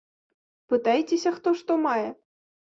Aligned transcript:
Пытайцеся, 0.73 1.35
хто 1.37 1.55
што 1.63 1.71
мае. 1.87 2.09